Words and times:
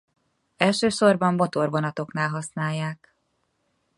Elsősorban 0.57 1.35
motorvonatoknál 1.35 2.29
használják. 2.29 3.15